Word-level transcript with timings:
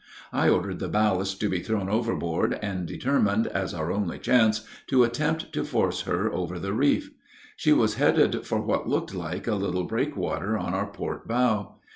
I 0.33 0.49
ordered 0.49 0.79
the 0.79 0.87
ballast 0.87 1.39
to 1.41 1.47
be 1.47 1.59
thrown 1.59 1.87
overboard, 1.87 2.57
and 2.59 2.87
determined, 2.87 3.45
as 3.45 3.71
our 3.71 3.91
only 3.91 4.17
chance, 4.17 4.65
to 4.87 5.03
attempt 5.03 5.53
to 5.53 5.63
force 5.63 6.01
her 6.09 6.33
over 6.33 6.57
the 6.57 6.73
reef. 6.73 7.11
She 7.55 7.71
was 7.71 7.93
headed 8.01 8.43
for 8.47 8.59
what 8.59 8.89
looked 8.89 9.13
like 9.13 9.45
a 9.45 9.53
little 9.53 9.83
breakwater 9.83 10.57
on 10.57 10.73
our 10.73 10.87
port 10.91 11.27
bow. 11.27 11.75